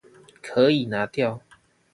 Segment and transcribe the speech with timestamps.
[0.41, 1.43] 可以拿掉